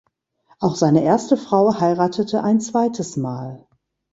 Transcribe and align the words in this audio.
Auch 0.57 0.73
seine 0.77 1.03
erste 1.03 1.37
Frau 1.37 1.79
heiratete 1.79 2.41
ein 2.41 2.59
zweites 2.59 3.17
Mal. 3.17 3.67